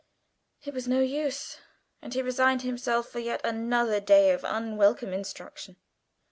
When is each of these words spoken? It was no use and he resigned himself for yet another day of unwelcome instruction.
It 0.63 0.73
was 0.73 0.87
no 0.87 0.99
use 0.99 1.59
and 2.01 2.11
he 2.11 2.23
resigned 2.23 2.63
himself 2.63 3.07
for 3.09 3.19
yet 3.19 3.39
another 3.43 3.99
day 3.99 4.31
of 4.31 4.43
unwelcome 4.43 5.13
instruction. 5.13 5.75